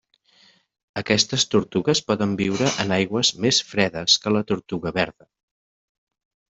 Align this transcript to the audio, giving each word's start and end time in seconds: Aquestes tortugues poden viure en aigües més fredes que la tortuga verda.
Aquestes 1.01 1.45
tortugues 1.51 2.01
poden 2.09 2.35
viure 2.41 2.71
en 2.87 2.97
aigües 2.99 3.33
més 3.47 3.63
fredes 3.75 4.19
que 4.27 4.37
la 4.37 4.45
tortuga 4.55 4.99
verda. 5.01 5.33